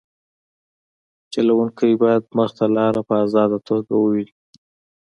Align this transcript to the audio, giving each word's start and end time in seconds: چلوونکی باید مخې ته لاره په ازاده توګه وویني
چلوونکی 1.33 1.91
باید 2.01 2.23
مخې 2.37 2.53
ته 2.57 2.65
لاره 2.75 3.01
په 3.07 3.13
ازاده 3.25 3.57
توګه 3.67 3.91
وویني 3.97 4.33